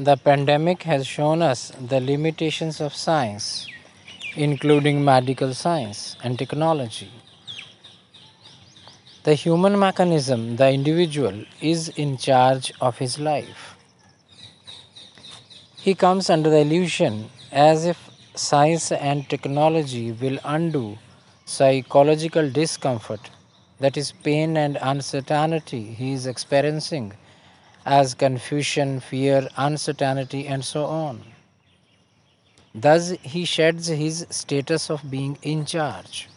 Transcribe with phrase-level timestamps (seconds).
[0.00, 3.66] The pandemic has shown us the limitations of science,
[4.36, 7.10] including medical science and technology.
[9.24, 13.74] The human mechanism, the individual, is in charge of his life.
[15.76, 20.96] He comes under the illusion as if science and technology will undo
[21.44, 23.30] psychological discomfort,
[23.80, 27.14] that is, pain and uncertainty he is experiencing
[27.88, 31.22] as confusion, fear, uncertainty, and so on.
[32.74, 36.28] Thus, he sheds his status of being in charge.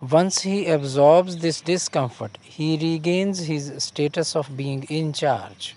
[0.00, 5.74] Once he absorbs this discomfort, he regains his status of being in charge.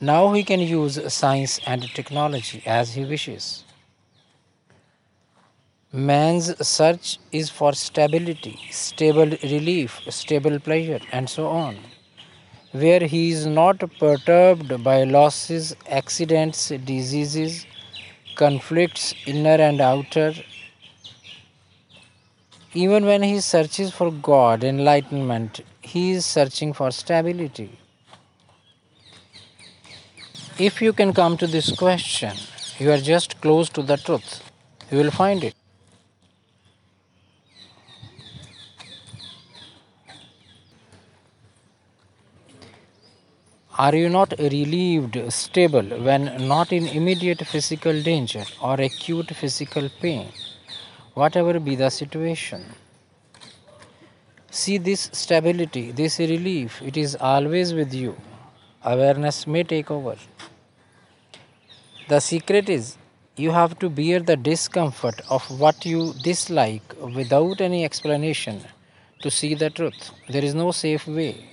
[0.00, 3.64] Now he can use science and technology as he wishes.
[5.92, 11.76] Man's search is for stability, stable relief, stable pleasure, and so on
[12.72, 17.66] where he is not perturbed by losses, accidents, diseases,
[18.34, 20.32] conflicts, inner and outer.
[22.72, 27.78] Even when he searches for God, enlightenment, he is searching for stability.
[30.58, 32.34] If you can come to this question,
[32.78, 34.42] you are just close to the truth.
[34.90, 35.54] You will find it.
[43.78, 50.28] Are you not relieved, stable, when not in immediate physical danger or acute physical pain,
[51.14, 52.66] whatever be the situation?
[54.50, 58.14] See this stability, this relief, it is always with you.
[58.84, 60.16] Awareness may take over.
[62.08, 62.98] The secret is
[63.36, 68.60] you have to bear the discomfort of what you dislike without any explanation
[69.22, 70.10] to see the truth.
[70.28, 71.48] There is no safe way.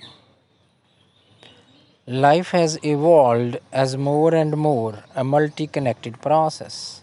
[2.10, 7.02] Life has evolved as more and more a multi connected process.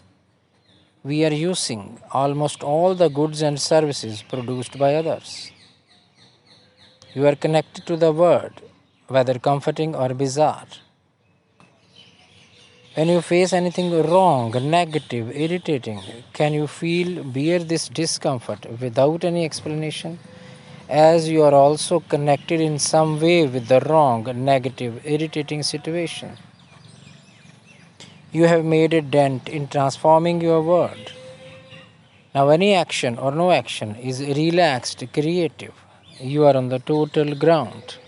[1.02, 5.50] We are using almost all the goods and services produced by others.
[7.14, 8.60] You are connected to the world,
[9.06, 10.66] whether comforting or bizarre.
[12.92, 16.02] When you face anything wrong, negative, irritating,
[16.34, 20.18] can you feel, bear this discomfort without any explanation?
[20.88, 26.36] As you are also connected in some way with the wrong, negative, irritating situation.
[28.32, 31.12] You have made a dent in transforming your world.
[32.34, 35.74] Now, any action or no action is relaxed, creative.
[36.20, 37.98] You are on the total ground.